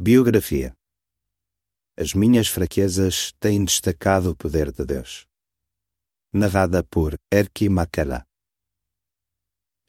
Biografia 0.00 0.72
As 1.98 2.14
minhas 2.14 2.46
fraquezas 2.46 3.32
têm 3.40 3.64
destacado 3.64 4.30
o 4.30 4.36
poder 4.36 4.70
de 4.70 4.84
Deus. 4.84 5.26
Narrada 6.32 6.84
por 6.84 7.18
Erki 7.32 7.68
Makela. 7.68 8.24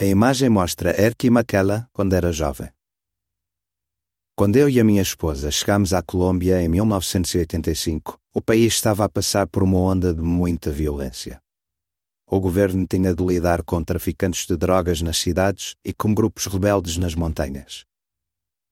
A 0.01 0.05
imagem 0.05 0.49
mostra 0.49 0.99
Erki 0.99 1.29
Makela 1.29 1.87
quando 1.93 2.13
era 2.13 2.31
jovem. 2.31 2.71
Quando 4.35 4.55
eu 4.55 4.67
e 4.67 4.79
a 4.79 4.83
minha 4.83 5.03
esposa 5.03 5.51
chegámos 5.51 5.93
à 5.93 6.01
Colômbia 6.01 6.59
em 6.59 6.67
1985, 6.67 8.19
o 8.33 8.41
país 8.41 8.73
estava 8.73 9.05
a 9.05 9.09
passar 9.09 9.45
por 9.45 9.61
uma 9.61 9.77
onda 9.77 10.11
de 10.11 10.23
muita 10.23 10.71
violência. 10.71 11.39
O 12.25 12.39
governo 12.39 12.87
tinha 12.87 13.13
de 13.13 13.23
lidar 13.23 13.61
com 13.61 13.83
traficantes 13.83 14.47
de 14.47 14.57
drogas 14.57 15.03
nas 15.03 15.19
cidades 15.19 15.75
e 15.85 15.93
com 15.93 16.15
grupos 16.15 16.47
rebeldes 16.47 16.97
nas 16.97 17.13
montanhas. 17.13 17.87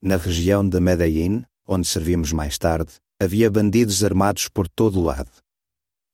Na 0.02 0.16
região 0.16 0.68
de 0.68 0.80
Medellín, 0.80 1.44
onde 1.68 1.88
servimos 1.88 2.32
mais 2.32 2.56
tarde, 2.60 2.94
havia 3.20 3.50
bandidos 3.50 4.04
armados 4.04 4.48
por 4.48 4.68
todo 4.68 5.00
o 5.00 5.04
lado. 5.04 5.32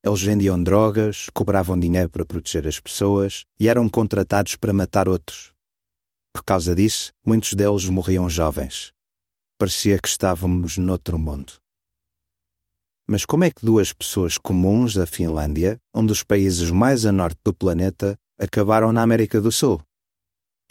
Eles 0.01 0.21
vendiam 0.21 0.61
drogas, 0.61 1.29
cobravam 1.33 1.77
dinheiro 1.77 2.09
para 2.09 2.25
proteger 2.25 2.65
as 2.65 2.79
pessoas 2.79 3.43
e 3.59 3.67
eram 3.67 3.89
contratados 3.89 4.55
para 4.55 4.71
matar 4.71 5.09
outros. 5.09 5.51
Por 6.33 6.45
causa 6.45 6.73
disso, 6.73 7.11
muitos 7.25 7.55
deles 7.55 7.83
morriam 7.89 8.29
jovens. 8.29 8.93
Parecia 9.59 9.99
que 9.99 10.07
estávamos 10.07 10.77
noutro 10.77 11.19
mundo. 11.19 11.53
Mas 13.05 13.25
como 13.25 13.43
é 13.43 13.51
que 13.51 13.65
duas 13.65 13.91
pessoas 13.91 14.37
comuns 14.37 14.93
da 14.93 15.05
Finlândia, 15.05 15.77
um 15.93 16.05
dos 16.05 16.23
países 16.23 16.71
mais 16.71 17.05
a 17.05 17.11
norte 17.11 17.39
do 17.43 17.53
planeta, 17.53 18.17
acabaram 18.39 18.93
na 18.93 19.01
América 19.01 19.41
do 19.41 19.51
Sul? 19.51 19.81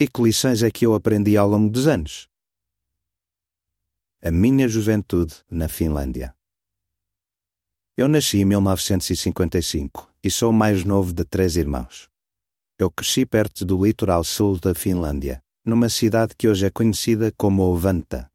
E 0.01 0.07
que 0.07 0.21
lições 0.23 0.63
é 0.63 0.71
que 0.71 0.83
eu 0.83 0.95
aprendi 0.95 1.37
ao 1.37 1.47
longo 1.47 1.69
dos 1.69 1.85
anos? 1.85 2.27
A 4.25 4.31
minha 4.31 4.69
juventude 4.69 5.35
na 5.51 5.67
Finlândia. 5.67 6.33
Eu 7.97 8.07
nasci 8.07 8.37
em 8.37 8.45
1955 8.45 10.09
e 10.23 10.31
sou 10.31 10.51
o 10.51 10.53
mais 10.53 10.85
novo 10.85 11.11
de 11.11 11.25
três 11.25 11.57
irmãos. 11.57 12.07
Eu 12.79 12.89
cresci 12.89 13.25
perto 13.25 13.65
do 13.65 13.85
litoral 13.85 14.23
sul 14.23 14.57
da 14.57 14.73
Finlândia, 14.73 15.43
numa 15.65 15.89
cidade 15.89 16.35
que 16.37 16.47
hoje 16.47 16.65
é 16.65 16.69
conhecida 16.69 17.33
como 17.35 17.63
Ovanta. 17.63 18.31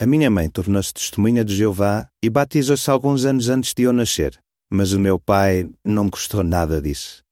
A 0.00 0.06
minha 0.06 0.30
mãe 0.30 0.48
tornou-se 0.48 0.94
testemunha 0.94 1.44
de 1.44 1.52
Jeová 1.52 2.08
e 2.22 2.30
batizou-se 2.30 2.88
alguns 2.88 3.24
anos 3.24 3.48
antes 3.48 3.74
de 3.74 3.82
eu 3.82 3.92
nascer, 3.92 4.40
mas 4.70 4.92
o 4.92 5.00
meu 5.00 5.18
pai 5.18 5.68
não 5.84 6.08
gostou 6.08 6.44
nada 6.44 6.80
disso. 6.80 7.24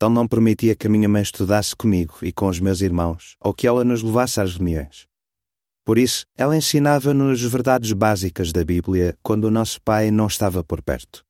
Ele 0.00 0.14
não 0.14 0.26
permitia 0.26 0.74
que 0.74 0.86
a 0.86 0.90
minha 0.90 1.10
mãe 1.10 1.20
estudasse 1.20 1.76
comigo 1.76 2.14
e 2.22 2.32
com 2.32 2.46
os 2.46 2.58
meus 2.58 2.80
irmãos, 2.80 3.36
ou 3.38 3.52
que 3.52 3.66
ela 3.66 3.84
nos 3.84 4.02
levasse 4.02 4.40
às 4.40 4.54
reuniões. 4.54 5.06
Por 5.88 5.96
isso, 5.96 6.26
ela 6.36 6.54
ensinava-nos 6.54 7.40
verdades 7.40 7.94
básicas 7.94 8.52
da 8.52 8.62
Bíblia 8.62 9.16
quando 9.22 9.44
o 9.44 9.50
nosso 9.50 9.80
pai 9.80 10.10
não 10.10 10.26
estava 10.26 10.62
por 10.62 10.82
perto. 10.82 11.24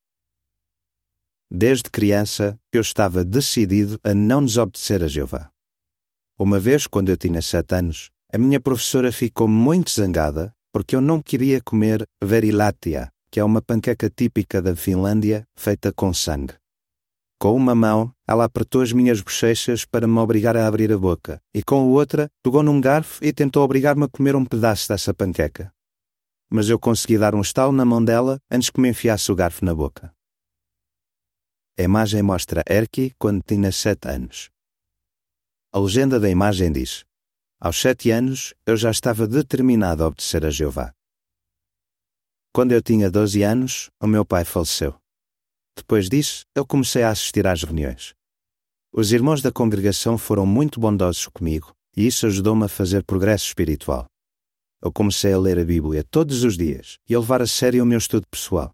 Desde 1.49 1.89
criança, 1.89 2.59
eu 2.73 2.81
estava 2.81 3.25
decidido 3.25 4.01
a 4.03 4.13
não 4.13 4.45
desobedecer 4.45 5.05
a 5.05 5.07
Jeová. 5.07 5.49
Uma 6.37 6.59
vez, 6.59 6.89
quando 6.89 7.09
eu 7.09 7.17
tinha 7.17 7.41
sete 7.41 7.73
anos, 7.77 8.11
a 8.33 8.37
minha 8.37 8.59
professora 8.61 9.13
ficou 9.13 9.47
muito 9.47 9.93
zangada 9.93 10.53
porque 10.73 10.97
eu 10.97 11.01
não 11.01 11.23
queria 11.23 11.61
comer 11.63 12.05
verilatia, 12.21 13.13
que 13.31 13.39
é 13.39 13.45
uma 13.45 13.63
panqueca 13.63 14.11
típica 14.11 14.61
da 14.61 14.75
Finlândia 14.75 15.45
feita 15.57 15.93
com 15.93 16.13
sangue. 16.13 16.55
Com 17.41 17.55
uma 17.55 17.73
mão, 17.73 18.13
ela 18.27 18.45
apertou 18.45 18.83
as 18.83 18.93
minhas 18.93 19.21
bochechas 19.21 19.85
para 19.85 20.09
me 20.09 20.19
obrigar 20.19 20.57
a 20.57 20.67
abrir 20.67 20.93
a 20.93 20.99
boca, 20.99 21.41
e 21.55 21.63
com 21.63 21.77
a 21.77 21.85
outra, 21.85 22.29
pegou 22.43 22.65
num 22.65 22.81
garfo 22.81 23.25
e 23.25 23.33
tentou 23.33 23.63
obrigar-me 23.63 24.05
a 24.05 24.09
comer 24.09 24.35
um 24.35 24.45
pedaço 24.45 24.89
dessa 24.89 25.15
panqueca. 25.15 25.73
Mas 26.51 26.69
eu 26.69 26.81
consegui 26.81 27.17
dar 27.17 27.37
um 27.37 27.41
estalo 27.41 27.71
na 27.71 27.85
mão 27.85 28.05
dela 28.05 28.41
antes 28.51 28.71
que 28.71 28.81
me 28.81 28.89
enfiasse 28.89 29.31
o 29.31 29.37
garfo 29.37 29.65
na 29.65 29.73
boca. 29.73 30.13
A 31.79 31.83
imagem 31.83 32.23
mostra 32.23 32.65
Erki 32.69 33.15
quando 33.17 33.41
tinha 33.45 33.71
sete 33.71 34.09
anos. 34.09 34.51
A 35.73 35.79
legenda 35.79 36.19
da 36.19 36.29
imagem 36.29 36.73
diz: 36.73 37.05
Aos 37.61 37.81
sete 37.81 38.11
anos, 38.11 38.53
eu 38.67 38.77
já 38.77 38.91
estava 38.91 39.29
determinado 39.29 40.03
a 40.03 40.09
obedecer 40.09 40.45
a 40.45 40.51
Jeová. 40.51 40.93
Quando 42.53 42.73
eu 42.73 42.83
tinha 42.83 43.09
doze 43.09 43.45
anos, 43.45 43.91
o 44.03 44.09
meu 44.09 44.25
pai 44.25 44.45
faleceu. 44.45 44.99
Depois 45.79 46.09
disso, 46.09 46.45
eu 46.57 46.67
comecei 46.67 47.05
a 47.05 47.11
assistir 47.11 47.47
às 47.47 47.63
reuniões. 47.63 48.13
Os 48.93 49.13
irmãos 49.13 49.41
da 49.41 49.53
congregação 49.53 50.19
foram 50.19 50.45
muito 50.45 50.81
bondosos 50.81 51.29
comigo 51.29 51.73
e 51.97 52.05
isso 52.05 52.27
ajudou-me 52.27 52.65
a 52.65 52.69
fazer 52.69 53.05
progresso 53.05 53.47
espiritual. 53.47 54.07
Eu 54.83 54.91
comecei 54.91 55.33
a 55.33 55.39
ler 55.39 55.57
a 55.57 55.65
Bíblia 55.65 56.03
todos 56.03 56.43
os 56.43 56.57
dias 56.57 56.99
e 57.09 57.15
a 57.15 57.21
levar 57.21 57.41
a 57.43 57.47
sério 57.47 57.85
o 57.85 57.87
meu 57.87 57.99
estudo 57.99 58.27
pessoal. 58.29 58.73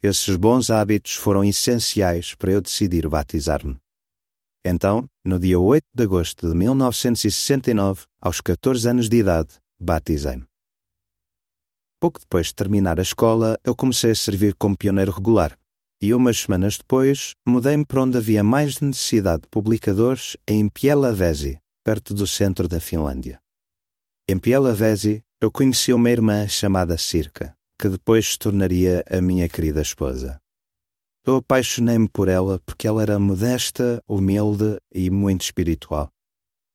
Esses 0.00 0.36
bons 0.36 0.70
hábitos 0.70 1.14
foram 1.14 1.42
essenciais 1.42 2.36
para 2.36 2.52
eu 2.52 2.60
decidir 2.60 3.08
batizar-me. 3.08 3.76
Então, 4.64 5.06
no 5.24 5.40
dia 5.40 5.58
8 5.58 5.84
de 5.92 6.04
agosto 6.04 6.48
de 6.48 6.54
1969, 6.54 8.04
aos 8.20 8.40
14 8.40 8.88
anos 8.88 9.08
de 9.08 9.16
idade, 9.16 9.54
batizei-me. 9.80 10.44
Pouco 12.00 12.20
depois 12.20 12.46
de 12.46 12.54
terminar 12.54 13.00
a 13.00 13.02
escola, 13.02 13.58
eu 13.64 13.74
comecei 13.74 14.12
a 14.12 14.14
servir 14.14 14.54
como 14.54 14.76
pioneiro 14.76 15.10
regular 15.10 15.58
e 16.02 16.12
umas 16.12 16.40
semanas 16.40 16.76
depois 16.76 17.36
mudei-me 17.46 17.86
para 17.86 18.02
onde 18.02 18.18
havia 18.18 18.42
mais 18.42 18.80
necessidade 18.80 19.42
de 19.42 19.48
publicadores 19.48 20.36
em 20.48 20.68
Pielavesi, 20.68 21.60
perto 21.84 22.12
do 22.12 22.26
centro 22.26 22.66
da 22.66 22.80
Finlândia. 22.80 23.40
Em 24.28 24.36
Pielavesi 24.36 25.22
eu 25.40 25.50
conheci 25.50 25.92
uma 25.92 26.10
irmã 26.10 26.48
chamada 26.48 26.98
Circa, 26.98 27.54
que 27.80 27.88
depois 27.88 28.32
se 28.32 28.38
tornaria 28.38 29.04
a 29.08 29.20
minha 29.20 29.48
querida 29.48 29.80
esposa. 29.80 30.40
Eu 31.24 31.36
apaixonei-me 31.36 32.08
por 32.08 32.26
ela 32.26 32.60
porque 32.66 32.88
ela 32.88 33.00
era 33.00 33.16
modesta, 33.16 34.02
humilde 34.08 34.78
e 34.92 35.08
muito 35.08 35.42
espiritual. 35.42 36.10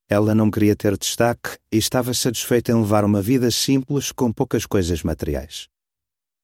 Ela 0.10 0.34
não 0.34 0.50
queria 0.50 0.74
ter 0.74 0.98
destaque 0.98 1.58
e 1.70 1.78
estava 1.78 2.14
satisfeita 2.14 2.72
em 2.72 2.76
levar 2.76 3.04
uma 3.04 3.22
vida 3.22 3.52
simples 3.52 4.10
com 4.14 4.32
poucas 4.32 4.66
coisas 4.66 5.04
materiais. 5.04 5.68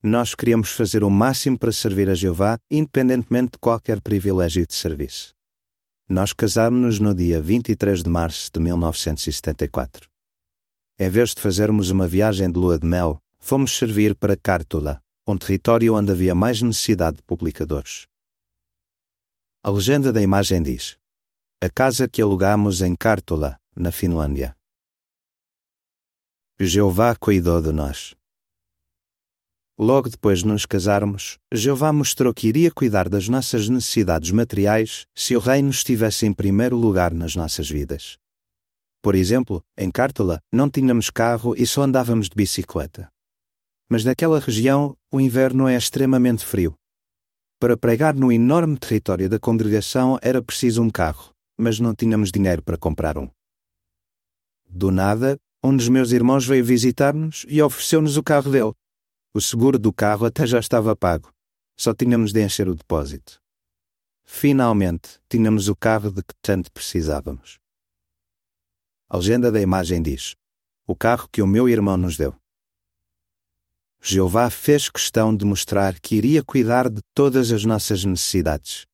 Nós 0.05 0.35
queríamos 0.35 0.69
fazer 0.71 1.01
o 1.01 1.09
máximo 1.09 1.57
para 1.57 1.71
servir 1.71 2.09
a 2.09 2.13
Jeová, 2.13 2.59
independentemente 2.69 3.53
de 3.53 3.57
qualquer 3.57 4.01
privilégio 4.01 4.67
de 4.67 4.73
serviço. 4.73 5.33
Nós 6.09 6.33
casámos-nos 6.33 6.99
no 6.99 7.15
dia 7.15 7.41
23 7.41 8.03
de 8.03 8.09
março 8.09 8.51
de 8.53 8.59
1974. 8.59 10.09
Em 10.99 11.09
vez 11.09 11.33
de 11.33 11.39
fazermos 11.39 11.89
uma 11.89 12.05
viagem 12.05 12.51
de 12.51 12.59
lua 12.59 12.77
de 12.77 12.85
mel, 12.85 13.17
fomos 13.39 13.77
servir 13.77 14.13
para 14.13 14.35
Kártula, 14.35 15.01
um 15.25 15.37
território 15.37 15.95
onde 15.95 16.11
havia 16.11 16.35
mais 16.35 16.61
necessidade 16.61 17.15
de 17.17 17.23
publicadores. 17.23 18.05
A 19.63 19.69
legenda 19.71 20.11
da 20.11 20.21
imagem 20.21 20.61
diz: 20.61 20.97
A 21.61 21.69
casa 21.69 22.09
que 22.09 22.21
alugamos 22.21 22.81
em 22.81 22.93
Kártula, 22.93 23.57
na 23.73 23.89
Finlândia. 23.89 24.53
Jeová 26.59 27.15
cuidou 27.15 27.61
de 27.61 27.71
nós. 27.71 28.13
Logo 29.83 30.07
depois 30.07 30.39
de 30.39 30.47
nos 30.47 30.65
casarmos, 30.65 31.37
Jeová 31.53 31.91
mostrou 31.91 32.33
que 32.33 32.47
iria 32.47 32.71
cuidar 32.71 33.09
das 33.09 33.27
nossas 33.27 33.67
necessidades 33.67 34.31
materiais 34.31 35.05
se 35.13 35.35
o 35.35 35.39
reino 35.41 35.69
estivesse 35.71 36.25
em 36.25 36.31
primeiro 36.31 36.77
lugar 36.77 37.13
nas 37.13 37.35
nossas 37.35 37.69
vidas. 37.69 38.17
Por 39.01 39.13
exemplo, 39.13 39.61
em 39.77 39.91
Cártula 39.91 40.39
não 40.49 40.69
tínhamos 40.69 41.09
carro 41.09 41.53
e 41.57 41.67
só 41.67 41.81
andávamos 41.81 42.29
de 42.29 42.35
bicicleta. 42.37 43.09
Mas 43.89 44.05
naquela 44.05 44.39
região 44.39 44.95
o 45.11 45.19
inverno 45.19 45.67
é 45.67 45.75
extremamente 45.75 46.45
frio. 46.45 46.73
Para 47.59 47.75
pregar 47.75 48.15
no 48.15 48.31
enorme 48.31 48.77
território 48.77 49.27
da 49.27 49.37
congregação 49.37 50.17
era 50.21 50.41
preciso 50.41 50.81
um 50.81 50.89
carro, 50.89 51.31
mas 51.57 51.81
não 51.81 51.93
tínhamos 51.93 52.31
dinheiro 52.31 52.63
para 52.63 52.77
comprar 52.77 53.17
um. 53.17 53.29
Do 54.65 54.91
nada, 54.91 55.37
um 55.61 55.75
dos 55.75 55.89
meus 55.89 56.13
irmãos 56.13 56.47
veio 56.47 56.63
visitar-nos 56.63 57.45
e 57.49 57.61
ofereceu-nos 57.61 58.15
o 58.15 58.23
carro 58.23 58.49
dele. 58.49 58.71
O 59.35 59.41
seguro 59.41 59.79
do 59.79 59.91
carro 59.91 60.27
até 60.27 60.45
já 60.45 60.59
estava 60.59 60.95
pago. 60.95 61.33
Só 61.75 61.91
tínhamos 61.91 62.31
de 62.31 62.43
encher 62.43 62.69
o 62.69 62.75
depósito. 62.75 63.41
Finalmente, 64.23 65.19
tínhamos 65.27 65.67
o 65.67 65.75
carro 65.75 66.11
de 66.11 66.21
que 66.21 66.35
tanto 66.39 66.71
precisávamos. 66.71 67.57
A 69.09 69.17
legenda 69.17 69.51
da 69.51 69.59
imagem 69.59 70.03
diz: 70.03 70.35
O 70.85 70.95
carro 70.95 71.27
que 71.31 71.41
o 71.41 71.47
meu 71.47 71.67
irmão 71.67 71.97
nos 71.97 72.15
deu. 72.15 72.35
Jeová 73.99 74.51
fez 74.51 74.87
questão 74.87 75.35
de 75.35 75.43
mostrar 75.45 75.99
que 75.99 76.15
iria 76.15 76.43
cuidar 76.43 76.87
de 76.87 77.01
todas 77.15 77.51
as 77.51 77.65
nossas 77.65 78.05
necessidades. 78.05 78.85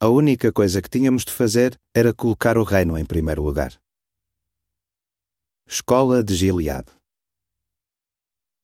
A 0.00 0.08
única 0.08 0.50
coisa 0.50 0.80
que 0.80 0.88
tínhamos 0.88 1.26
de 1.26 1.32
fazer 1.32 1.78
era 1.94 2.14
colocar 2.14 2.56
o 2.56 2.62
reino 2.62 2.96
em 2.96 3.04
primeiro 3.04 3.42
lugar. 3.42 3.78
Escola 5.66 6.24
de 6.24 6.34
Gilead 6.34 6.97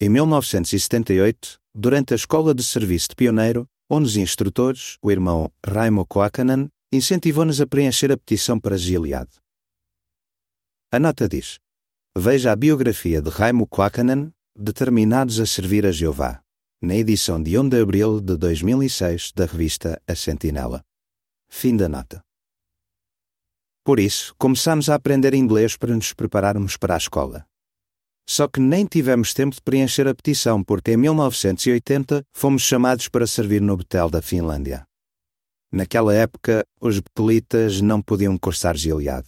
em 0.00 0.08
1978, 0.08 1.58
durante 1.74 2.12
a 2.12 2.16
Escola 2.16 2.54
de 2.54 2.62
Serviço 2.62 3.08
de 3.10 3.16
Pioneiro, 3.16 3.68
um 3.90 4.00
dos 4.00 4.16
instrutores, 4.16 4.98
o 5.02 5.10
irmão 5.10 5.50
Raimo 5.64 6.06
Koakanen, 6.06 6.68
incentivou-nos 6.92 7.60
a 7.60 7.66
preencher 7.66 8.10
a 8.10 8.16
petição 8.16 8.58
para 8.58 8.76
Gilead. 8.76 9.28
A 10.92 10.98
nota 10.98 11.28
diz: 11.28 11.58
Veja 12.16 12.52
a 12.52 12.56
biografia 12.56 13.20
de 13.20 13.30
Raimo 13.30 13.66
Koakanen 13.66 14.32
Determinados 14.56 15.40
a 15.40 15.46
servir 15.46 15.84
a 15.84 15.90
Jeová, 15.90 16.40
na 16.80 16.94
edição 16.94 17.42
de 17.42 17.58
1 17.58 17.70
de 17.70 17.80
abril 17.80 18.20
de 18.20 18.36
2006 18.36 19.32
da 19.32 19.46
revista 19.46 20.00
A 20.06 20.14
Sentinela. 20.14 20.84
Fim 21.50 21.76
da 21.76 21.88
nota. 21.88 22.22
Por 23.84 23.98
isso, 23.98 24.32
começamos 24.38 24.88
a 24.88 24.94
aprender 24.94 25.34
inglês 25.34 25.76
para 25.76 25.92
nos 25.92 26.12
prepararmos 26.12 26.76
para 26.76 26.94
a 26.94 26.96
escola. 26.96 27.44
Só 28.28 28.48
que 28.48 28.58
nem 28.58 28.86
tivemos 28.86 29.34
tempo 29.34 29.54
de 29.54 29.62
preencher 29.62 30.08
a 30.08 30.14
petição 30.14 30.62
porque 30.62 30.92
em 30.92 30.96
1980 30.96 32.22
fomos 32.32 32.62
chamados 32.62 33.08
para 33.08 33.26
servir 33.26 33.60
no 33.60 33.76
Betel 33.76 34.08
da 34.08 34.22
Finlândia. 34.22 34.84
Naquela 35.70 36.14
época, 36.14 36.64
os 36.80 37.00
betelitas 37.00 37.80
não 37.80 38.00
podiam 38.00 38.38
cursar 38.38 38.76
Gilead. 38.76 39.26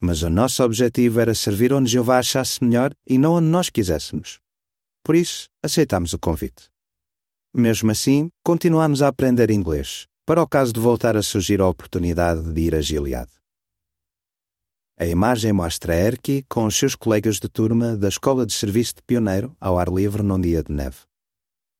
Mas 0.00 0.22
o 0.22 0.28
nosso 0.28 0.62
objetivo 0.62 1.20
era 1.20 1.34
servir 1.34 1.72
onde 1.72 1.90
Jeová 1.90 2.18
achasse 2.18 2.62
melhor 2.64 2.92
e 3.06 3.16
não 3.16 3.34
onde 3.34 3.46
nós 3.46 3.70
quiséssemos. 3.70 4.40
Por 5.04 5.14
isso, 5.14 5.48
aceitámos 5.62 6.12
o 6.12 6.18
convite. 6.18 6.68
Mesmo 7.54 7.90
assim, 7.90 8.30
continuámos 8.44 9.02
a 9.02 9.08
aprender 9.08 9.50
inglês, 9.50 10.06
para 10.26 10.42
o 10.42 10.48
caso 10.48 10.72
de 10.72 10.80
voltar 10.80 11.16
a 11.16 11.22
surgir 11.22 11.60
a 11.60 11.68
oportunidade 11.68 12.42
de 12.52 12.60
ir 12.60 12.74
a 12.74 12.80
Gilead. 12.80 13.30
A 15.00 15.06
imagem 15.06 15.50
mostra 15.50 15.96
Erky 15.96 16.44
com 16.46 16.66
os 16.66 16.76
seus 16.76 16.94
colegas 16.94 17.36
de 17.36 17.48
turma 17.48 17.96
da 17.96 18.06
Escola 18.06 18.44
de 18.44 18.52
Serviço 18.52 18.96
de 18.96 19.02
Pioneiro 19.02 19.56
ao 19.58 19.78
ar 19.78 19.88
livre 19.88 20.22
num 20.22 20.38
dia 20.38 20.62
de 20.62 20.70
neve. 20.70 20.98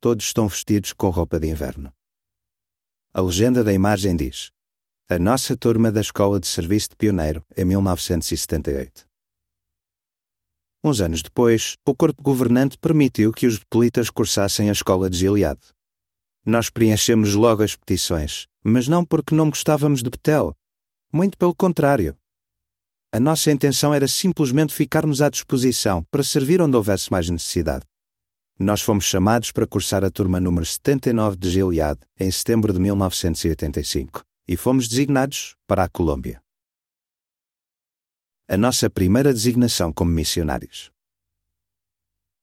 Todos 0.00 0.24
estão 0.24 0.48
vestidos 0.48 0.94
com 0.94 1.10
roupa 1.10 1.38
de 1.38 1.46
inverno. 1.46 1.92
A 3.12 3.20
legenda 3.20 3.62
da 3.62 3.74
imagem 3.74 4.16
diz: 4.16 4.50
A 5.06 5.18
nossa 5.18 5.54
turma 5.54 5.92
da 5.92 6.00
Escola 6.00 6.40
de 6.40 6.46
Serviço 6.46 6.88
de 6.88 6.96
Pioneiro 6.96 7.44
em 7.54 7.62
1978. 7.66 9.06
Uns 10.82 11.02
anos 11.02 11.20
depois, 11.20 11.76
o 11.86 11.94
corpo 11.94 12.22
governante 12.22 12.78
permitiu 12.78 13.34
que 13.34 13.46
os 13.46 13.58
betelitas 13.58 14.08
cursassem 14.08 14.70
a 14.70 14.72
escola 14.72 15.10
de 15.10 15.18
Gilead. 15.18 15.60
Nós 16.46 16.70
preenchemos 16.70 17.34
logo 17.34 17.62
as 17.62 17.76
petições, 17.76 18.46
mas 18.64 18.88
não 18.88 19.04
porque 19.04 19.34
não 19.34 19.50
gostávamos 19.50 20.02
de 20.02 20.08
Betel. 20.08 20.56
Muito 21.12 21.36
pelo 21.36 21.54
contrário. 21.54 22.16
A 23.12 23.18
nossa 23.18 23.50
intenção 23.50 23.92
era 23.92 24.06
simplesmente 24.06 24.72
ficarmos 24.72 25.20
à 25.20 25.28
disposição 25.28 26.04
para 26.12 26.22
servir 26.22 26.62
onde 26.62 26.76
houvesse 26.76 27.10
mais 27.10 27.28
necessidade. 27.28 27.84
Nós 28.56 28.82
fomos 28.82 29.04
chamados 29.04 29.50
para 29.50 29.66
cursar 29.66 30.04
a 30.04 30.10
turma 30.10 30.38
número 30.38 30.64
79 30.64 31.36
de 31.36 31.50
Gilead 31.50 31.98
em 32.20 32.30
setembro 32.30 32.72
de 32.72 32.78
1985 32.78 34.22
e 34.46 34.56
fomos 34.56 34.86
designados 34.86 35.56
para 35.66 35.82
a 35.82 35.88
Colômbia. 35.88 36.40
A 38.48 38.56
nossa 38.56 38.88
primeira 38.88 39.32
designação 39.32 39.92
como 39.92 40.12
missionários. 40.12 40.92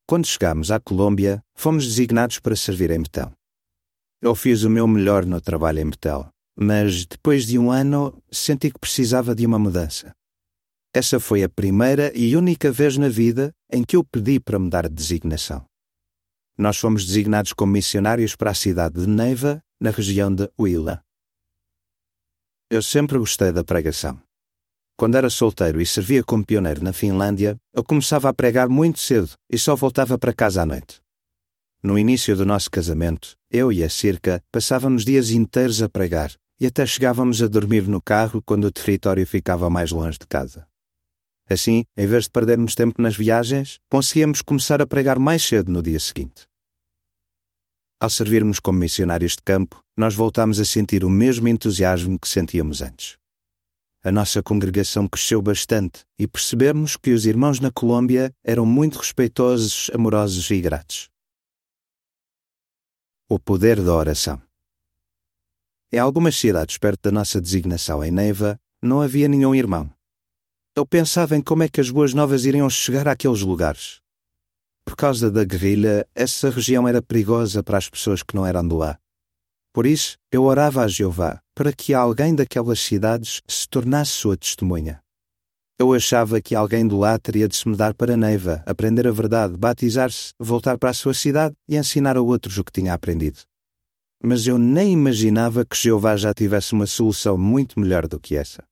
Quando 0.05 0.27
chegámos 0.27 0.69
à 0.69 0.81
Colômbia, 0.81 1.41
fomos 1.55 1.85
designados 1.85 2.39
para 2.39 2.57
servir 2.57 2.91
em 2.91 3.01
Betel. 3.01 3.31
Eu 4.21 4.35
fiz 4.35 4.63
o 4.63 4.69
meu 4.69 4.85
melhor 4.85 5.25
no 5.25 5.39
trabalho 5.39 5.79
em 5.79 5.89
Betel, 5.89 6.29
mas 6.57 7.05
depois 7.05 7.45
de 7.45 7.57
um 7.57 7.71
ano 7.71 8.21
senti 8.29 8.69
que 8.69 8.79
precisava 8.79 9.33
de 9.33 9.45
uma 9.45 9.59
mudança. 9.59 10.16
Essa 10.93 11.19
foi 11.19 11.43
a 11.43 11.49
primeira 11.49 12.11
e 12.15 12.35
única 12.35 12.71
vez 12.71 12.97
na 12.97 13.09
vida 13.09 13.53
em 13.71 13.83
que 13.83 13.95
eu 13.95 14.03
pedi 14.03 14.39
para 14.39 14.57
mudar 14.57 14.87
de 14.87 14.95
designação. 14.95 15.65
Nós 16.57 16.77
fomos 16.77 17.05
designados 17.05 17.53
como 17.53 17.73
missionários 17.73 18.35
para 18.35 18.51
a 18.51 18.55
cidade 18.55 19.01
de 19.01 19.07
Neiva, 19.07 19.61
na 19.79 19.91
região 19.91 20.33
de 20.33 20.49
Huila. 20.59 21.01
Eu 22.69 22.81
sempre 22.81 23.17
gostei 23.19 23.51
da 23.51 23.63
pregação. 23.63 24.19
Quando 24.97 25.15
era 25.15 25.29
solteiro 25.29 25.79
e 25.79 25.85
servia 25.85 26.23
como 26.23 26.43
pioneiro 26.43 26.83
na 26.83 26.91
Finlândia, 26.91 27.55
eu 27.71 27.83
começava 27.83 28.27
a 28.29 28.33
pregar 28.33 28.67
muito 28.67 28.99
cedo 28.99 29.29
e 29.47 29.57
só 29.57 29.75
voltava 29.75 30.17
para 30.17 30.33
casa 30.33 30.63
à 30.63 30.65
noite. 30.65 30.99
No 31.83 31.99
início 31.99 32.35
do 32.35 32.43
nosso 32.43 32.71
casamento, 32.71 33.35
eu 33.51 33.71
e 33.71 33.83
a 33.83 33.89
Circa 33.89 34.41
passávamos 34.51 35.05
dias 35.05 35.29
inteiros 35.29 35.83
a 35.83 35.87
pregar 35.87 36.33
e 36.59 36.65
até 36.65 36.83
chegávamos 36.87 37.41
a 37.43 37.47
dormir 37.47 37.87
no 37.87 38.01
carro 38.01 38.41
quando 38.41 38.65
o 38.65 38.71
território 38.71 39.25
ficava 39.27 39.69
mais 39.69 39.91
longe 39.91 40.17
de 40.17 40.25
casa. 40.25 40.67
Assim, 41.49 41.85
em 41.95 42.05
vez 42.05 42.25
de 42.25 42.29
perdermos 42.29 42.75
tempo 42.75 43.01
nas 43.01 43.15
viagens, 43.15 43.79
conseguíamos 43.89 44.41
começar 44.41 44.81
a 44.81 44.87
pregar 44.87 45.17
mais 45.17 45.41
cedo 45.43 45.71
no 45.71 45.81
dia 45.81 45.99
seguinte. 45.99 46.45
Ao 47.99 48.09
servirmos 48.09 48.59
como 48.59 48.79
missionários 48.79 49.31
de 49.31 49.41
campo, 49.43 49.81
nós 49.97 50.13
voltámos 50.13 50.59
a 50.59 50.65
sentir 50.65 51.03
o 51.03 51.09
mesmo 51.09 51.47
entusiasmo 51.47 52.19
que 52.19 52.27
sentíamos 52.27 52.81
antes. 52.81 53.17
A 54.03 54.11
nossa 54.11 54.43
congregação 54.43 55.07
cresceu 55.07 55.41
bastante 55.41 56.05
e 56.19 56.27
percebemos 56.27 56.95
que 56.95 57.11
os 57.11 57.25
irmãos 57.25 57.59
na 57.59 57.71
Colômbia 57.71 58.31
eram 58.43 58.65
muito 58.65 58.99
respeitosos, 58.99 59.89
amorosos 59.93 60.49
e 60.51 60.61
gratos. 60.61 61.09
O 63.27 63.39
poder 63.39 63.83
da 63.83 63.93
oração. 63.93 64.41
Em 65.91 65.97
algumas 65.97 66.37
cidades 66.37 66.77
perto 66.77 67.03
da 67.03 67.11
nossa 67.11 67.41
designação 67.41 68.03
em 68.03 68.11
Neiva, 68.11 68.59
não 68.81 69.01
havia 69.01 69.27
nenhum 69.27 69.55
irmão. 69.55 69.96
Eu 70.77 70.85
pensava 70.85 71.35
em 71.35 71.41
como 71.41 71.63
é 71.63 71.67
que 71.67 71.81
as 71.81 71.89
boas 71.89 72.13
novas 72.13 72.45
iriam 72.45 72.69
chegar 72.69 73.07
àqueles 73.07 73.41
lugares. 73.41 73.99
Por 74.85 74.95
causa 74.95 75.31
da 75.31 75.43
guerrilha, 75.43 76.07
essa 76.13 76.51
região 76.51 76.87
era 76.87 77.01
perigosa 77.01 77.63
para 77.63 77.79
as 77.79 77.89
pessoas 77.89 78.21
que 78.21 78.35
não 78.35 78.45
eram 78.45 78.67
de 78.67 78.75
lá. 78.75 78.95
Por 79.73 79.87
isso, 79.87 80.19
eu 80.31 80.43
orava 80.43 80.83
a 80.83 80.87
Jeová 80.87 81.41
para 81.55 81.73
que 81.73 81.95
alguém 81.95 82.35
daquelas 82.35 82.79
cidades 82.79 83.41
se 83.47 83.67
tornasse 83.67 84.11
sua 84.11 84.37
testemunha. 84.37 85.01
Eu 85.79 85.95
achava 85.95 86.39
que 86.39 86.53
alguém 86.53 86.87
de 86.87 86.93
lá 86.93 87.17
teria 87.17 87.47
de 87.47 87.55
se 87.55 87.67
mudar 87.67 87.95
para 87.95 88.15
Neiva, 88.15 88.61
aprender 88.63 89.07
a 89.07 89.11
verdade, 89.11 89.57
batizar-se, 89.57 90.33
voltar 90.39 90.77
para 90.77 90.91
a 90.91 90.93
sua 90.93 91.15
cidade 91.15 91.55
e 91.67 91.75
ensinar 91.75 92.15
a 92.15 92.21
outros 92.21 92.55
o 92.59 92.63
que 92.63 92.71
tinha 92.71 92.93
aprendido. 92.93 93.39
Mas 94.23 94.45
eu 94.45 94.59
nem 94.59 94.93
imaginava 94.93 95.65
que 95.65 95.75
Jeová 95.75 96.15
já 96.15 96.35
tivesse 96.35 96.73
uma 96.73 96.85
solução 96.85 97.35
muito 97.35 97.79
melhor 97.79 98.07
do 98.07 98.19
que 98.19 98.35
essa. 98.35 98.63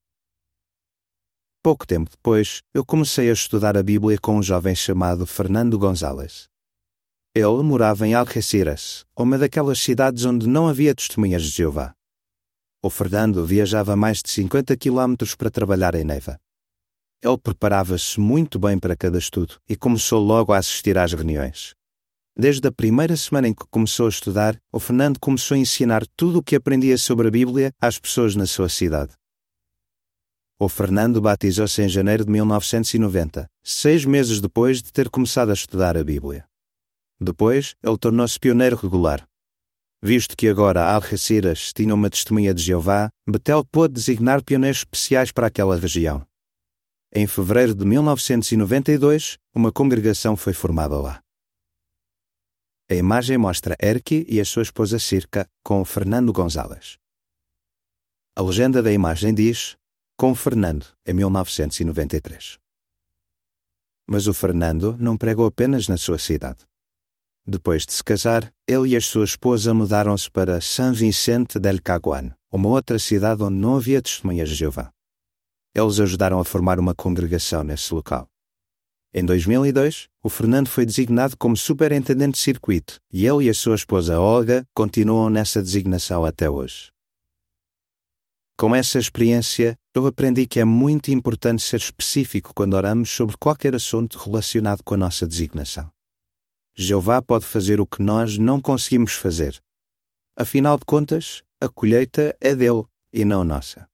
Pouco 1.66 1.84
tempo 1.84 2.08
depois, 2.08 2.62
eu 2.72 2.86
comecei 2.86 3.28
a 3.28 3.32
estudar 3.32 3.76
a 3.76 3.82
Bíblia 3.82 4.16
com 4.22 4.36
um 4.36 4.40
jovem 4.40 4.72
chamado 4.72 5.26
Fernando 5.26 5.76
Gonzalez. 5.76 6.46
Ele 7.34 7.60
morava 7.64 8.06
em 8.06 8.14
Algeciras, 8.14 9.04
uma 9.18 9.36
daquelas 9.36 9.80
cidades 9.80 10.24
onde 10.24 10.48
não 10.48 10.68
havia 10.68 10.94
testemunhas 10.94 11.42
de 11.42 11.48
Jeová. 11.48 11.92
O 12.84 12.88
Fernando 12.88 13.44
viajava 13.44 13.96
mais 13.96 14.22
de 14.22 14.30
50 14.30 14.76
quilómetros 14.76 15.34
para 15.34 15.50
trabalhar 15.50 15.96
em 15.96 16.04
Neiva. 16.04 16.38
Ele 17.20 17.36
preparava-se 17.36 18.20
muito 18.20 18.60
bem 18.60 18.78
para 18.78 18.96
cada 18.96 19.18
estudo 19.18 19.56
e 19.68 19.74
começou 19.74 20.22
logo 20.22 20.52
a 20.52 20.58
assistir 20.58 20.96
às 20.96 21.12
reuniões. 21.12 21.74
Desde 22.38 22.68
a 22.68 22.70
primeira 22.70 23.16
semana 23.16 23.48
em 23.48 23.52
que 23.52 23.66
começou 23.68 24.06
a 24.06 24.10
estudar, 24.10 24.56
o 24.72 24.78
Fernando 24.78 25.18
começou 25.18 25.56
a 25.56 25.58
ensinar 25.58 26.06
tudo 26.16 26.38
o 26.38 26.42
que 26.44 26.54
aprendia 26.54 26.96
sobre 26.96 27.26
a 27.26 27.30
Bíblia 27.32 27.72
às 27.80 27.98
pessoas 27.98 28.36
na 28.36 28.46
sua 28.46 28.68
cidade. 28.68 29.14
O 30.58 30.70
Fernando 30.70 31.20
batizou-se 31.20 31.82
em 31.82 31.88
janeiro 31.88 32.24
de 32.24 32.30
1990, 32.30 33.46
seis 33.62 34.06
meses 34.06 34.40
depois 34.40 34.82
de 34.82 34.90
ter 34.90 35.10
começado 35.10 35.50
a 35.50 35.52
estudar 35.52 35.98
a 35.98 36.02
Bíblia. 36.02 36.48
Depois, 37.20 37.74
ele 37.82 37.98
tornou-se 37.98 38.40
pioneiro 38.40 38.74
regular. 38.74 39.28
Visto 40.02 40.34
que 40.34 40.48
agora 40.48 40.94
Algeciras 40.94 41.74
tinha 41.74 41.94
uma 41.94 42.08
testemunha 42.08 42.54
de 42.54 42.62
Jeová, 42.62 43.10
Betel 43.28 43.66
pôde 43.66 43.92
designar 43.92 44.42
pioneiros 44.42 44.78
especiais 44.78 45.30
para 45.30 45.48
aquela 45.48 45.76
região. 45.76 46.26
Em 47.14 47.26
fevereiro 47.26 47.74
de 47.74 47.84
1992, 47.84 49.36
uma 49.54 49.70
congregação 49.70 50.38
foi 50.38 50.54
formada 50.54 50.98
lá. 50.98 51.20
A 52.90 52.94
imagem 52.94 53.36
mostra 53.36 53.76
Erky 53.78 54.24
e 54.26 54.40
a 54.40 54.44
sua 54.44 54.62
esposa 54.62 54.98
Circa 54.98 55.46
com 55.62 55.84
Fernando 55.84 56.32
Gonzalez. 56.32 56.96
A 58.34 58.40
legenda 58.42 58.82
da 58.82 58.92
imagem 58.92 59.34
diz: 59.34 59.76
com 60.16 60.34
Fernando, 60.34 60.86
em 61.04 61.12
1993. 61.12 62.58
Mas 64.08 64.26
o 64.26 64.32
Fernando 64.32 64.96
não 64.98 65.16
pregou 65.16 65.44
apenas 65.46 65.88
na 65.88 65.98
sua 65.98 66.18
cidade. 66.18 66.64
Depois 67.46 67.84
de 67.84 67.92
se 67.92 68.02
casar, 68.02 68.50
ele 68.66 68.88
e 68.88 68.96
a 68.96 69.00
sua 69.00 69.24
esposa 69.24 69.74
mudaram-se 69.74 70.30
para 70.30 70.60
San 70.60 70.92
Vicente 70.92 71.58
del 71.58 71.82
Caguán, 71.82 72.34
uma 72.50 72.68
outra 72.70 72.98
cidade 72.98 73.42
onde 73.42 73.56
não 73.56 73.76
havia 73.76 74.00
testemunhas 74.00 74.48
de 74.48 74.54
Jeová. 74.54 74.90
Eles 75.74 76.00
ajudaram 76.00 76.40
a 76.40 76.44
formar 76.44 76.80
uma 76.80 76.94
congregação 76.94 77.62
nesse 77.62 77.92
local. 77.92 78.26
Em 79.12 79.24
2002, 79.24 80.08
o 80.22 80.30
Fernando 80.30 80.68
foi 80.68 80.86
designado 80.86 81.36
como 81.36 81.56
superintendente 81.56 82.32
de 82.32 82.38
circuito 82.38 82.98
e 83.12 83.26
ele 83.26 83.44
e 83.44 83.50
a 83.50 83.54
sua 83.54 83.74
esposa 83.74 84.18
Olga 84.18 84.64
continuam 84.74 85.28
nessa 85.28 85.62
designação 85.62 86.24
até 86.24 86.48
hoje. 86.48 86.90
Com 88.58 88.74
essa 88.74 88.98
experiência, 88.98 89.76
eu 89.96 90.06
aprendi 90.06 90.46
que 90.46 90.60
é 90.60 90.64
muito 90.64 91.10
importante 91.10 91.62
ser 91.62 91.78
específico 91.78 92.52
quando 92.54 92.74
oramos 92.74 93.10
sobre 93.10 93.36
qualquer 93.36 93.74
assunto 93.74 94.18
relacionado 94.18 94.82
com 94.84 94.94
a 94.94 94.98
nossa 94.98 95.26
designação. 95.26 95.90
Jeová 96.76 97.22
pode 97.22 97.46
fazer 97.46 97.80
o 97.80 97.86
que 97.86 98.02
nós 98.02 98.36
não 98.36 98.60
conseguimos 98.60 99.14
fazer. 99.14 99.58
Afinal 100.36 100.78
de 100.78 100.84
contas, 100.84 101.42
a 101.60 101.68
colheita 101.68 102.36
é 102.40 102.54
dele 102.54 102.84
e 103.10 103.24
não 103.24 103.42
nossa. 103.42 103.88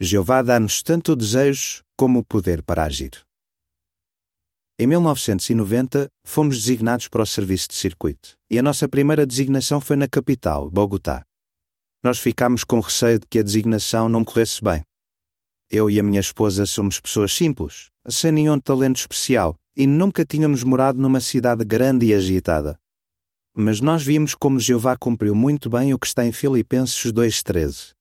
Jeová 0.00 0.40
dá-nos 0.40 0.82
tanto 0.82 1.12
o 1.12 1.16
desejo 1.16 1.82
como 1.94 2.20
o 2.20 2.24
poder 2.24 2.62
para 2.62 2.84
agir. 2.84 3.22
Em 4.78 4.86
1990, 4.86 6.08
fomos 6.24 6.56
designados 6.56 7.06
para 7.06 7.22
o 7.22 7.26
serviço 7.26 7.68
de 7.68 7.74
circuito, 7.74 8.38
e 8.50 8.58
a 8.58 8.62
nossa 8.62 8.88
primeira 8.88 9.26
designação 9.26 9.78
foi 9.78 9.96
na 9.96 10.08
capital, 10.08 10.70
Bogotá. 10.70 11.22
Nós 12.02 12.18
ficámos 12.18 12.64
com 12.64 12.80
receio 12.80 13.18
de 13.18 13.26
que 13.26 13.38
a 13.38 13.42
designação 13.42 14.08
não 14.08 14.24
corresse 14.24 14.62
bem. 14.64 14.82
Eu 15.70 15.90
e 15.90 16.00
a 16.00 16.02
minha 16.02 16.20
esposa 16.20 16.64
somos 16.64 16.98
pessoas 16.98 17.32
simples, 17.32 17.90
sem 18.08 18.32
nenhum 18.32 18.58
talento 18.58 18.96
especial, 18.96 19.54
e 19.76 19.86
nunca 19.86 20.24
tínhamos 20.24 20.64
morado 20.64 20.98
numa 20.98 21.20
cidade 21.20 21.64
grande 21.64 22.06
e 22.06 22.14
agitada. 22.14 22.78
Mas 23.54 23.80
nós 23.80 24.02
vimos 24.02 24.34
como 24.34 24.58
Jeová 24.58 24.96
cumpriu 24.96 25.34
muito 25.34 25.68
bem 25.68 25.92
o 25.92 25.98
que 25.98 26.06
está 26.06 26.24
em 26.24 26.32
Filipenses 26.32 27.12
2,13. 27.12 27.92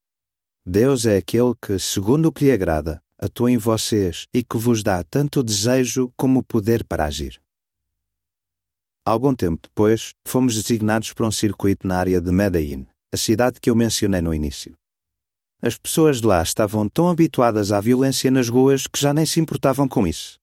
Deus 0.66 1.06
é 1.06 1.18
aquele 1.18 1.54
que, 1.62 1.78
segundo 1.78 2.28
o 2.28 2.32
que 2.32 2.46
lhe 2.46 2.52
agrada, 2.52 3.02
atua 3.18 3.52
em 3.52 3.58
vocês 3.58 4.28
e 4.34 4.44
que 4.44 4.58
vos 4.58 4.82
dá 4.82 5.04
tanto 5.04 5.42
o 5.42 5.44
desejo 5.44 6.12
como 6.16 6.40
o 6.40 6.44
poder 6.44 6.86
para 6.86 7.06
agir. 7.06 7.42
Algum 9.06 9.36
tempo 9.36 9.68
depois, 9.68 10.14
fomos 10.26 10.56
designados 10.56 11.12
para 11.12 11.26
um 11.26 11.32
circuito 11.32 11.88
na 11.88 11.98
área 11.98 12.22
de 12.22 12.32
Medellín, 12.32 12.88
a 13.12 13.18
cidade 13.18 13.60
que 13.60 13.70
eu 13.70 13.76
mencionei 13.76 14.22
no 14.22 14.34
início. 14.34 14.76
As 15.62 15.78
pessoas 15.78 16.22
de 16.22 16.28
lá 16.28 16.42
estavam 16.42 16.88
tão 16.88 17.10
habituadas 17.10 17.72
à 17.72 17.82
violência 17.82 18.30
nas 18.30 18.48
ruas 18.48 18.88
que 18.88 19.00
já 19.00 19.14
nem 19.14 19.26
se 19.26 19.40
importavam 19.40 19.88
com 19.88 20.08
isso. 20.08 20.38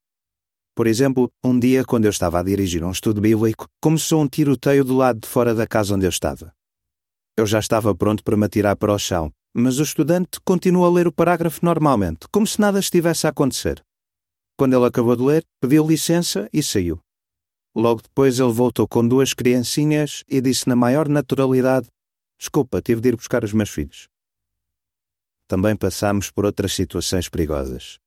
Por 0.74 0.86
exemplo, 0.86 1.30
um 1.42 1.58
dia, 1.58 1.84
quando 1.84 2.04
eu 2.04 2.10
estava 2.10 2.38
a 2.38 2.42
dirigir 2.42 2.84
um 2.84 2.90
estudo 2.90 3.20
bíblico, 3.20 3.66
começou 3.80 4.20
um 4.20 4.28
tiroteio 4.28 4.84
do 4.84 4.94
lado 4.94 5.20
de 5.20 5.28
fora 5.28 5.54
da 5.54 5.66
casa 5.66 5.94
onde 5.94 6.04
eu 6.04 6.10
estava. 6.10 6.52
Eu 7.34 7.46
já 7.46 7.58
estava 7.58 7.94
pronto 7.94 8.22
para 8.22 8.36
me 8.36 8.44
atirar 8.44 8.76
para 8.76 8.92
o 8.92 8.98
chão, 8.98 9.32
mas 9.54 9.78
o 9.78 9.82
estudante 9.82 10.38
continuou 10.44 10.84
a 10.84 10.90
ler 10.90 11.06
o 11.06 11.12
parágrafo 11.12 11.64
normalmente, 11.64 12.26
como 12.30 12.46
se 12.46 12.60
nada 12.60 12.78
estivesse 12.78 13.26
a 13.26 13.30
acontecer. 13.30 13.82
Quando 14.58 14.74
ele 14.74 14.84
acabou 14.84 15.16
de 15.16 15.22
ler, 15.22 15.44
pediu 15.60 15.86
licença 15.86 16.48
e 16.52 16.62
saiu. 16.62 16.98
Logo 17.74 18.02
depois 18.02 18.38
ele 18.38 18.52
voltou 18.52 18.86
com 18.86 19.06
duas 19.06 19.32
criancinhas 19.32 20.24
e 20.28 20.40
disse 20.40 20.68
na 20.68 20.76
maior 20.76 21.08
naturalidade: 21.08 21.88
Desculpa, 22.38 22.82
tive 22.82 23.00
de 23.00 23.08
ir 23.08 23.16
buscar 23.16 23.44
os 23.44 23.52
meus 23.52 23.70
filhos. 23.70 24.08
Também 25.48 25.76
passámos 25.76 26.30
por 26.30 26.44
outras 26.44 26.74
situações 26.74 27.28
perigosas. 27.28 27.98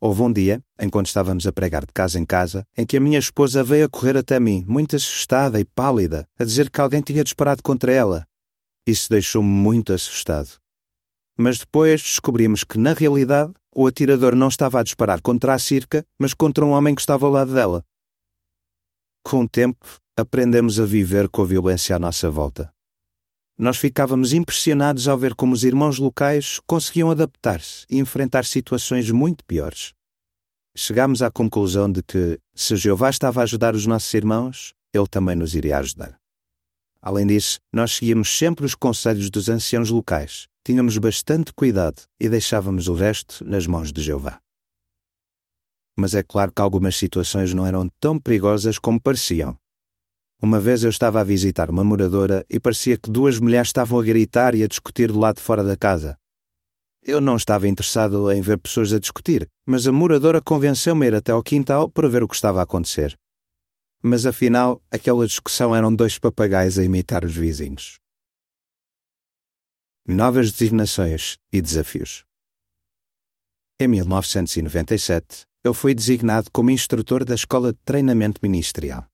Houve 0.00 0.22
um 0.22 0.32
dia, 0.32 0.62
enquanto 0.80 1.08
estávamos 1.08 1.46
a 1.46 1.52
pregar 1.52 1.84
de 1.84 1.92
casa 1.92 2.18
em 2.18 2.24
casa, 2.24 2.66
em 2.76 2.86
que 2.86 2.96
a 2.96 3.00
minha 3.00 3.18
esposa 3.18 3.62
veio 3.62 3.84
a 3.84 3.88
correr 3.88 4.16
até 4.16 4.40
mim, 4.40 4.64
muito 4.66 4.96
assustada 4.96 5.60
e 5.60 5.64
pálida, 5.64 6.26
a 6.38 6.44
dizer 6.44 6.70
que 6.70 6.80
alguém 6.80 7.02
tinha 7.02 7.22
disparado 7.22 7.62
contra 7.62 7.92
ela. 7.92 8.26
Isso 8.86 9.10
deixou-me 9.10 9.48
muito 9.48 9.92
assustado. 9.92 10.58
Mas 11.36 11.58
depois 11.58 12.00
descobrimos 12.00 12.64
que, 12.64 12.78
na 12.78 12.94
realidade, 12.94 13.52
o 13.74 13.86
atirador 13.86 14.34
não 14.34 14.48
estava 14.48 14.80
a 14.80 14.82
disparar 14.82 15.20
contra 15.20 15.52
a 15.52 15.58
circa, 15.58 16.04
mas 16.18 16.32
contra 16.32 16.64
um 16.64 16.70
homem 16.70 16.94
que 16.94 17.02
estava 17.02 17.26
ao 17.26 17.32
lado 17.32 17.52
dela. 17.52 17.84
Com 19.22 19.42
o 19.44 19.48
tempo, 19.48 20.00
aprendemos 20.16 20.80
a 20.80 20.86
viver 20.86 21.28
com 21.28 21.42
a 21.42 21.46
violência 21.46 21.94
à 21.94 21.98
nossa 21.98 22.30
volta. 22.30 22.72
Nós 23.60 23.76
ficávamos 23.76 24.32
impressionados 24.32 25.06
ao 25.06 25.18
ver 25.18 25.34
como 25.34 25.52
os 25.52 25.64
irmãos 25.64 25.98
locais 25.98 26.58
conseguiam 26.66 27.10
adaptar-se 27.10 27.84
e 27.90 27.98
enfrentar 27.98 28.46
situações 28.46 29.10
muito 29.10 29.44
piores. 29.44 29.92
Chegámos 30.74 31.20
à 31.20 31.30
conclusão 31.30 31.92
de 31.92 32.02
que, 32.02 32.40
se 32.54 32.74
Jeová 32.74 33.10
estava 33.10 33.40
a 33.40 33.42
ajudar 33.42 33.74
os 33.74 33.84
nossos 33.84 34.14
irmãos, 34.14 34.72
ele 34.94 35.06
também 35.06 35.36
nos 35.36 35.54
iria 35.54 35.76
ajudar. 35.76 36.18
Além 37.02 37.26
disso, 37.26 37.58
nós 37.70 37.96
seguíamos 37.96 38.34
sempre 38.34 38.64
os 38.64 38.74
conselhos 38.74 39.28
dos 39.28 39.50
anciãos 39.50 39.90
locais, 39.90 40.48
tínhamos 40.64 40.96
bastante 40.96 41.52
cuidado 41.52 42.00
e 42.18 42.30
deixávamos 42.30 42.88
o 42.88 42.94
resto 42.94 43.44
nas 43.44 43.66
mãos 43.66 43.92
de 43.92 44.00
Jeová. 44.00 44.40
Mas 45.98 46.14
é 46.14 46.22
claro 46.22 46.50
que 46.50 46.62
algumas 46.62 46.96
situações 46.96 47.52
não 47.52 47.66
eram 47.66 47.90
tão 48.00 48.18
perigosas 48.18 48.78
como 48.78 48.98
pareciam. 48.98 49.59
Uma 50.42 50.58
vez 50.58 50.84
eu 50.84 50.90
estava 50.90 51.20
a 51.20 51.24
visitar 51.24 51.70
uma 51.70 51.84
moradora 51.84 52.44
e 52.48 52.58
parecia 52.58 52.96
que 52.96 53.10
duas 53.10 53.38
mulheres 53.38 53.68
estavam 53.68 53.98
a 53.98 54.02
gritar 54.02 54.54
e 54.54 54.62
a 54.62 54.68
discutir 54.68 55.12
do 55.12 55.18
lado 55.18 55.36
de 55.36 55.42
fora 55.42 55.62
da 55.62 55.76
casa. 55.76 56.16
Eu 57.02 57.20
não 57.20 57.36
estava 57.36 57.68
interessado 57.68 58.30
em 58.30 58.40
ver 58.40 58.58
pessoas 58.58 58.92
a 58.92 58.98
discutir, 58.98 59.48
mas 59.66 59.86
a 59.86 59.92
moradora 59.92 60.40
convenceu-me 60.40 61.06
a 61.06 61.08
ir 61.08 61.14
até 61.14 61.32
ao 61.32 61.42
quintal 61.42 61.90
para 61.90 62.08
ver 62.08 62.22
o 62.22 62.28
que 62.28 62.34
estava 62.34 62.60
a 62.60 62.62
acontecer 62.62 63.16
mas 64.02 64.24
afinal 64.24 64.82
aquela 64.90 65.26
discussão 65.26 65.74
eram 65.76 65.94
dois 65.94 66.18
papagaios 66.18 66.78
a 66.78 66.84
imitar 66.84 67.24
os 67.24 67.36
vizinhos. 67.36 67.98
Novas 70.06 70.50
designações 70.50 71.36
e 71.52 71.60
desafios. 71.60 72.24
Em 73.78 73.88
1997, 73.88 75.42
eu 75.62 75.72
fui 75.74 75.94
designado 75.94 76.50
como 76.50 76.70
instrutor 76.70 77.24
da 77.24 77.34
Escola 77.34 77.72
de 77.72 77.78
Treinamento 77.84 78.40
Ministerial. 78.42 79.09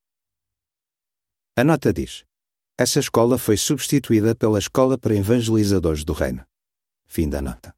A 1.59 1.65
nota 1.65 1.91
diz: 1.91 2.23
essa 2.77 3.01
escola 3.01 3.39
foi 3.39 3.57
substituída 3.57 4.35
pela 4.35 4.59
Escola 4.59 4.99
para 4.99 5.17
Evangelizadores 5.17 6.05
do 6.05 6.13
Reino. 6.13 6.45
Fim 7.07 7.31
da 7.31 7.41
nota. 7.41 7.75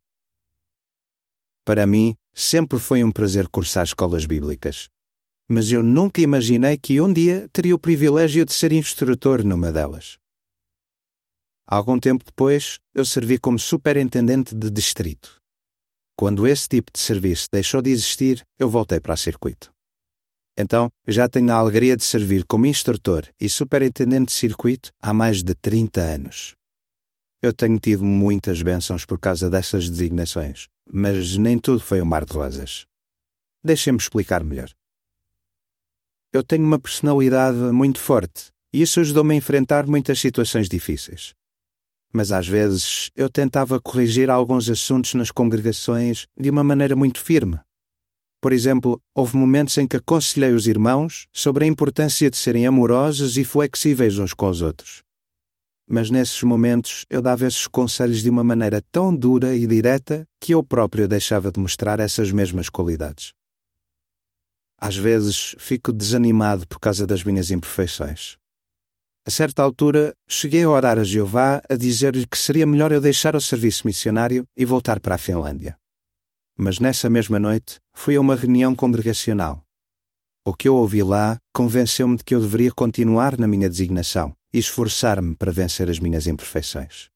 Para 1.65 1.87
mim, 1.87 2.17
sempre 2.35 2.81
foi 2.81 3.05
um 3.05 3.13
prazer 3.13 3.47
cursar 3.47 3.85
escolas 3.85 4.27
bíblicas, 4.27 4.89
mas 5.49 5.71
eu 5.71 5.81
nunca 5.81 6.21
imaginei 6.21 6.77
que 6.77 7.01
um 7.01 7.13
dia 7.13 7.49
teria 7.53 7.73
o 7.73 7.79
privilégio 7.79 8.45
de 8.45 8.53
ser 8.53 8.73
instrutor 8.73 9.45
numa 9.45 9.71
delas. 9.71 10.19
Algum 11.65 12.01
tempo 12.01 12.25
depois, 12.25 12.81
eu 12.93 13.05
servi 13.05 13.39
como 13.39 13.61
superintendente 13.61 14.57
de 14.57 14.71
distrito. 14.73 15.37
Quando 16.17 16.49
esse 16.49 16.69
tipo 16.69 16.91
de 16.93 16.99
serviço 16.99 17.47
deixou 17.53 17.81
de 17.81 17.91
existir, 17.91 18.45
eu 18.59 18.69
voltei 18.69 18.99
para 18.99 19.15
o 19.15 19.17
circuito. 19.17 19.73
Então, 20.59 20.91
já 21.07 21.29
tenho 21.29 21.53
a 21.53 21.57
alegria 21.57 21.97
de 21.97 22.03
servir 22.03 22.45
como 22.45 22.67
instrutor 22.67 23.25
e 23.41 23.49
superintendente 23.49 24.27
de 24.27 24.33
circuito 24.33 24.91
há 25.01 25.15
mais 25.15 25.43
de 25.43 25.55
30 25.55 26.01
anos. 26.01 26.55
Eu 27.41 27.53
tenho 27.53 27.79
tido 27.79 28.05
muitas 28.05 28.61
bênçãos 28.61 29.05
por 29.05 29.21
causa 29.21 29.49
dessas 29.49 29.89
designações, 29.89 30.67
mas 30.93 31.37
nem 31.37 31.59
tudo 31.59 31.79
foi 31.79 32.03
um 32.03 32.05
mar 32.05 32.25
de 32.25 32.33
rosas. 32.33 32.85
Deixem-me 33.63 33.99
explicar 33.99 34.43
melhor 34.43 34.71
eu 36.33 36.43
tenho 36.43 36.65
uma 36.65 36.79
personalidade 36.79 37.57
muito 37.57 37.99
forte 37.99 38.51
e 38.73 38.83
isso 38.83 39.01
ajudou-me 39.01 39.35
a 39.35 39.39
enfrentar 39.39 39.87
muitas 39.87 40.21
situações 40.21 40.69
difíceis. 40.69 41.33
Mas 42.13 42.33
às 42.33 42.47
vezes 42.47 43.11
eu 43.17 43.31
tentava 43.31 43.81
corrigir 43.81 44.31
alguns 44.31 44.69
assuntos 44.69 45.15
nas 45.15 45.31
congregações 45.31 46.27
de 46.39 46.51
uma 46.51 46.65
maneira 46.65 46.95
muito 46.95 47.21
firme. 47.21 47.59
Por 48.41 48.53
exemplo, 48.53 49.03
houve 49.15 49.37
momentos 49.37 49.77
em 49.79 49.87
que 49.87 49.97
aconselhei 49.97 50.53
os 50.53 50.69
irmãos 50.69 51.27
sobre 51.33 51.65
a 51.65 51.69
importância 51.69 52.31
de 52.31 52.37
serem 52.37 52.67
amorosos 52.67 53.37
e 53.37 53.45
flexíveis 53.45 54.19
uns 54.19 54.33
com 54.33 54.49
os 54.49 54.63
outros. 54.63 55.03
Mas 55.91 56.09
nesses 56.11 56.43
momentos 56.43 57.05
eu 57.11 57.21
dava 57.21 57.47
esses 57.47 57.67
conselhos 57.67 58.23
de 58.23 58.31
uma 58.31 58.45
maneira 58.45 58.81
tão 58.93 59.15
dura 59.15 59.57
e 59.57 59.67
direta 59.67 60.25
que 60.41 60.55
eu 60.55 60.63
próprio 60.63 61.09
deixava 61.09 61.51
de 61.51 61.59
mostrar 61.59 61.99
essas 61.99 62.31
mesmas 62.31 62.69
qualidades. 62.69 63.33
Às 64.81 64.97
vezes 64.97 65.57
fico 65.59 65.93
desanimado 65.93 66.69
por 66.69 66.79
causa 66.79 67.07
das 67.07 67.25
minhas 67.25 67.51
imperfeições. 67.51 68.37
A 69.27 69.31
certa 69.31 69.63
altura, 69.63 70.15
cheguei 70.29 70.63
a 70.63 70.71
orar 70.71 70.99
a 70.99 71.05
Jeová 71.05 71.61
a 71.69 71.75
dizer-lhe 71.75 72.27
que 72.27 72.39
seria 72.39 72.67
melhor 72.67 72.93
eu 72.93 73.01
deixar 73.01 73.35
o 73.35 73.41
serviço 73.41 73.87
missionário 73.87 74.47
e 74.57 74.65
voltar 74.65 75.01
para 75.01 75.17
a 75.17 75.19
Finlândia. 75.19 75.77
Mas 76.61 76.81
nessa 76.81 77.09
mesma 77.09 77.39
noite, 77.39 77.79
fui 77.95 78.17
a 78.17 78.21
uma 78.21 78.35
reunião 78.35 78.75
congregacional. 78.75 79.63
O 80.45 80.53
que 80.53 80.67
eu 80.67 80.75
ouvi 80.75 81.05
lá 81.05 81.39
convenceu-me 81.55 82.17
de 82.17 82.25
que 82.25 82.35
eu 82.35 82.41
deveria 82.41 82.73
continuar 82.73 83.39
na 83.39 83.47
minha 83.47 83.69
designação 83.69 84.35
e 84.53 84.59
esforçar-me 84.59 85.37
para 85.37 85.53
vencer 85.53 85.89
as 85.89 86.01
minhas 86.01 86.27
imperfeições. 86.27 87.11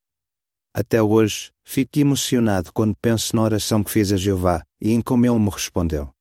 Até 0.72 1.02
hoje, 1.02 1.50
fico 1.64 1.98
emocionado 1.98 2.72
quando 2.72 2.94
penso 3.02 3.34
na 3.34 3.42
oração 3.42 3.82
que 3.82 3.90
fiz 3.90 4.12
a 4.12 4.16
Jeová 4.16 4.62
e 4.80 4.92
em 4.92 5.00
como 5.02 5.26
ele 5.26 5.40
me 5.40 5.50
respondeu. 5.50 6.14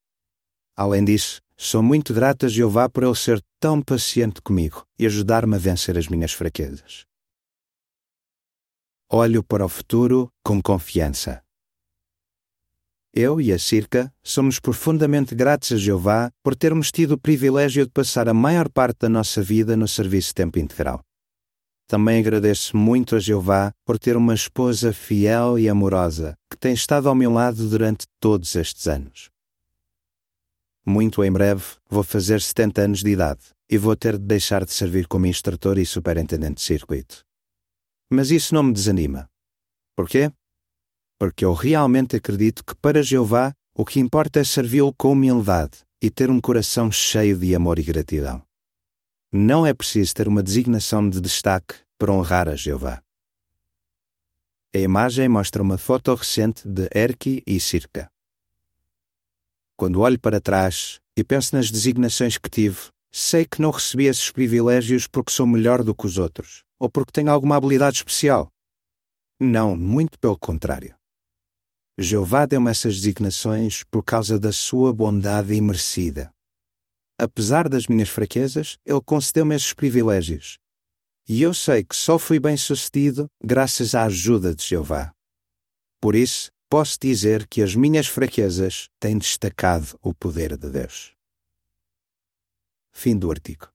Além 0.76 1.06
disso, 1.06 1.42
sou 1.56 1.84
muito 1.84 2.16
grato 2.16 2.48
a 2.48 2.50
Jeová 2.50 2.90
por 2.90 3.04
ele 3.04 3.16
ser 3.16 3.40
tão 3.60 3.84
paciente 3.84 4.42
comigo 4.42 4.84
e 4.98 5.06
ajudar-me 5.06 5.56
a 5.56 5.60
vencer 5.60 5.96
as 5.96 6.08
minhas 6.08 6.34
fraquezas. 6.34 7.06
Olho 9.08 9.44
para 9.44 9.64
o 9.64 9.70
futuro 9.70 10.32
com 10.44 10.60
confiança. 10.60 11.44
Eu 13.14 13.42
e 13.42 13.52
a 13.52 13.60
Circa 13.60 14.10
somos 14.24 14.58
profundamente 14.58 15.36
gratos 15.36 15.74
a 15.74 15.76
Jeová 15.76 16.32
por 16.42 16.56
termos 16.56 16.94
tido 16.94 17.12
o 17.12 17.18
privilégio 17.18 17.86
de 17.86 17.92
passar 17.92 18.30
a 18.30 18.34
maior 18.34 18.70
parte 18.70 19.00
da 19.00 19.10
nossa 19.10 19.44
vida 19.44 19.76
no 19.76 19.86
serviço 19.86 20.34
tempo 20.34 20.58
integral. 20.58 21.02
Também 21.88 22.22
agradeço 22.22 22.78
muito 22.78 23.18
a 23.18 23.20
Jeová 23.20 23.74
por 23.86 24.00
ter 24.00 24.16
uma 24.16 24.34
esposa 24.34 24.94
fiel 24.94 25.60
e 25.60 25.68
amorosa 25.68 26.36
que 26.50 26.58
tem 26.58 26.74
estado 26.74 27.10
ao 27.10 27.16
meu 27.16 27.34
lado 27.34 27.68
durante 27.68 28.08
todos 28.18 28.56
estes 28.56 28.88
anos. 28.88 29.30
Muito 30.86 31.22
em 31.22 31.32
breve 31.32 31.66
vou 31.90 32.04
fazer 32.04 32.40
70 32.40 32.82
anos 32.82 33.04
de 33.04 33.10
idade 33.10 33.42
e 33.70 33.78
vou 33.78 33.94
ter 33.94 34.18
de 34.18 34.24
deixar 34.24 34.64
de 34.64 34.72
servir 34.72 35.06
como 35.06 35.26
instrutor 35.26 35.78
e 35.78 35.86
superintendente 35.86 36.56
de 36.56 36.62
circuito. 36.62 37.26
Mas 38.10 38.32
isso 38.32 38.56
não 38.56 38.64
me 38.64 38.72
desanima. 38.72 39.30
Por 39.98 40.08
quê? 40.08 40.32
Porque 41.22 41.46
eu 41.46 41.54
realmente 41.54 42.16
acredito 42.16 42.66
que 42.66 42.74
para 42.74 43.04
Jeová 43.04 43.54
o 43.76 43.86
que 43.86 44.00
importa 44.00 44.40
é 44.40 44.44
servi-lo 44.44 44.92
com 44.92 45.12
humildade 45.12 45.82
e 46.02 46.10
ter 46.10 46.32
um 46.32 46.42
coração 46.42 46.92
cheio 46.92 47.38
de 47.38 47.54
amor 47.54 47.78
e 47.78 47.84
gratidão. 47.84 48.42
Não 49.32 49.64
é 49.64 49.72
preciso 49.72 50.16
ter 50.16 50.28
uma 50.28 50.42
designação 50.42 51.08
de 51.08 51.22
destaque 51.22 51.76
para 51.96 52.12
honrar 52.12 52.50
a 52.50 52.56
Jeová. 52.56 53.04
A 54.74 54.80
imagem 54.80 55.30
mostra 55.30 55.62
uma 55.62 55.78
foto 55.78 56.12
recente 56.16 56.68
de 56.68 56.90
Erki 56.92 57.44
e 57.46 57.60
Circa. 57.60 58.10
Quando 59.78 60.02
olho 60.02 60.20
para 60.20 60.42
trás 60.42 61.00
e 61.16 61.24
penso 61.24 61.56
nas 61.56 61.70
designações 61.70 62.40
que 62.40 62.50
tive, 62.50 62.90
sei 63.12 63.46
que 63.46 63.62
não 63.62 63.70
recebi 63.70 64.06
esses 64.06 64.32
privilégios 64.32 65.06
porque 65.06 65.32
sou 65.32 65.46
melhor 65.46 65.84
do 65.84 65.94
que 65.94 66.08
os 66.08 66.18
outros 66.18 66.64
ou 66.80 66.90
porque 66.90 67.12
tenho 67.12 67.30
alguma 67.30 67.58
habilidade 67.58 67.98
especial. 67.98 68.52
Não, 69.40 69.76
muito 69.78 70.18
pelo 70.18 70.36
contrário. 70.36 71.00
Jeová 71.98 72.46
deu-me 72.46 72.72
essas 72.72 72.96
designações 72.96 73.84
por 73.84 74.04
causa 74.04 74.40
da 74.40 74.52
sua 74.52 74.94
bondade 74.94 75.54
imerecida. 75.54 76.32
Apesar 77.20 77.70
das 77.70 77.88
minhas 77.88 78.10
fraquezas, 78.10 78.78
Ele 78.86 79.02
concedeu-me 79.02 79.56
esses 79.56 79.74
privilégios 79.74 80.58
e 81.28 81.42
eu 81.42 81.54
sei 81.54 81.82
que 81.84 81.96
só 81.96 82.20
fui 82.20 82.40
bem-sucedido 82.42 83.28
graças 83.42 83.96
à 83.96 84.04
ajuda 84.04 84.54
de 84.54 84.64
Jeová. 84.66 85.14
Por 86.02 86.14
isso, 86.14 86.52
posso 86.70 86.98
dizer 87.00 87.48
que 87.48 87.62
as 87.62 87.74
minhas 87.74 88.08
fraquezas 88.08 88.90
têm 89.00 89.18
destacado 89.18 89.98
o 90.02 90.14
poder 90.14 90.58
de 90.58 90.70
Deus. 90.70 91.14
Fim 92.92 93.18
do 93.18 93.32
artigo. 93.32 93.70